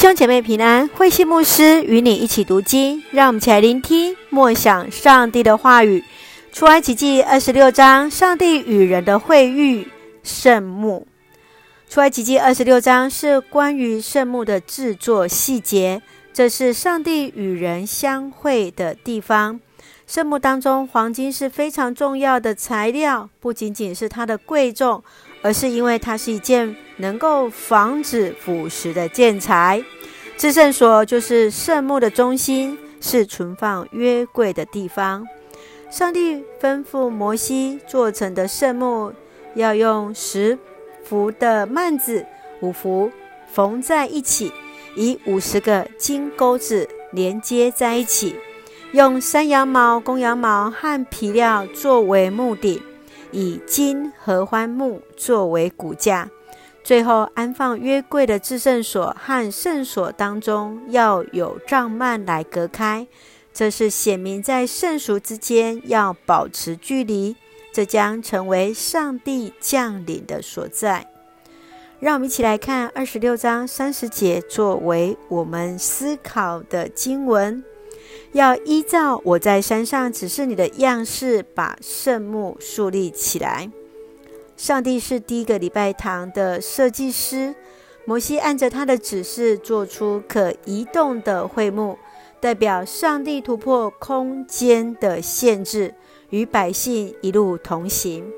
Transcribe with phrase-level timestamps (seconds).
[0.00, 6.02] 兄姐妹平安，慧馨牧师与你一起读经，让我们一起来聆听默想上帝的话语。
[6.52, 9.86] 出埃及记二十六章，上帝与人的会遇，
[10.22, 11.06] 圣幕。
[11.90, 16.00] 出埃及记二十六章是关于圣幕的制作细节，
[16.32, 19.60] 这是上帝与人相会的地方。
[20.06, 25.04] 圣幕当中，黄金是非常重要的材料，不仅仅是它的贵重，
[25.42, 29.82] 而是因为它是一件能够防止腐蚀的建材。
[30.36, 35.26] 至圣所就是圣幕的中心，是存放约柜的地方。
[35.90, 39.12] 上帝吩咐摩西做成的圣幕，
[39.54, 40.56] 要用十
[41.02, 42.24] 幅的幔子，
[42.60, 43.10] 五幅
[43.52, 44.52] 缝在一起，
[44.96, 48.36] 以五十个金钩子连接在一起。
[48.92, 52.80] 用山羊毛、公羊毛和皮料作为木顶，
[53.30, 56.28] 以金合欢木作为骨架。
[56.90, 63.06] 最后安放约柜的至圣所和圣所当中要有帐幔来隔开，
[63.54, 67.36] 这是显明在圣俗之间要保持距离。
[67.72, 71.06] 这将成为上帝降临的所在。
[72.00, 77.62] 让我们一起来看二十六章三十节，作为我们思考的经文。
[78.32, 83.70] 要依照我在山上指示你的样式，把圣幕树立起来。
[84.60, 87.54] 上帝是第一个礼拜堂的设计师，
[88.04, 91.96] 摩西按着他的指示做出可移动的会幕，
[92.40, 95.94] 代表上帝突破空间的限制，
[96.28, 98.30] 与百姓一路同行。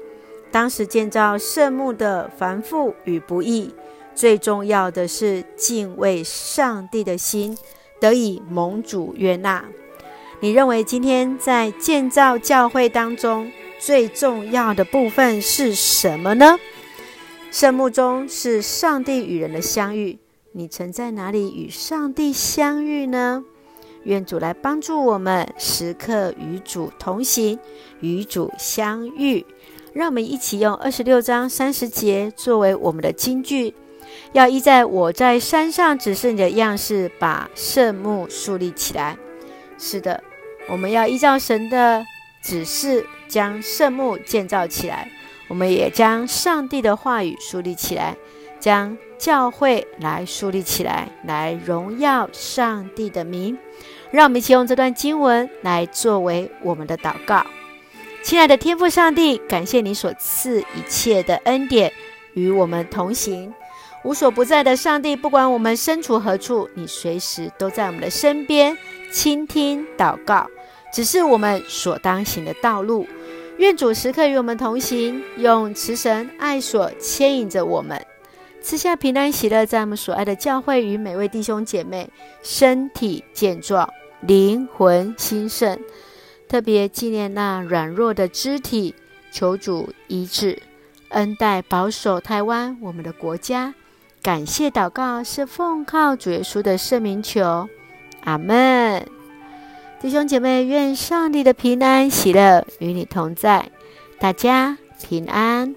[0.52, 3.74] 当时建造圣墓的繁复与不易，
[4.14, 7.58] 最重要的是敬畏上帝的心
[8.00, 9.64] 得以蒙主悦纳。
[10.38, 13.50] 你认为今天在建造教会当中
[13.84, 16.56] 最重要的部分是什么呢？
[17.50, 20.20] 圣幕中是上帝与人的相遇。
[20.52, 23.42] 你曾在哪里与上帝相遇呢？
[24.04, 27.58] 愿主来帮助我们，时刻与主同行，
[27.98, 29.44] 与主相遇。
[29.92, 33.74] 让我们一起用二十六章三十节作为我们的金句，
[34.32, 39.18] 要依在我在山上指示你的样式，把圣幕树立起来。
[39.76, 40.22] 是的。
[40.68, 42.04] 我们要依照神的
[42.40, 45.10] 指示，将圣幕建造起来。
[45.48, 48.14] 我们也将上帝的话语树立起来，
[48.60, 53.56] 将教会来树立起来，来荣耀上帝的名。
[54.10, 57.46] 让我们一起用这段经文来作为我们的祷告。
[58.22, 61.90] 亲爱的天父上帝，感谢你所赐一切的恩典
[62.34, 63.52] 与我们同行。
[64.04, 68.76] 无所不在的上帝，不管我们身处何处，你随时都在我们的身边，
[69.12, 70.46] 倾听祷告，
[70.92, 73.06] 只是我们所当行的道路。
[73.58, 78.04] 愿主时刻与我们同行，用慈神爱所牵引着我们，
[78.60, 82.10] 赐下平安喜乐，在我们所爱的教会与每位弟兄姐妹
[82.42, 83.88] 身体健壮，
[84.20, 85.78] 灵魂兴盛。
[86.48, 88.94] 特别纪念那软弱的肢体，
[89.30, 90.60] 求主医治，
[91.10, 93.74] 恩待保守台湾我们的国家。
[94.22, 97.68] 感谢祷告是奉靠主耶稣的圣名求，
[98.24, 99.21] 阿门。
[100.02, 103.70] 弟兄姐妹，愿上帝的平安喜乐与你同在，
[104.18, 105.76] 大家平安。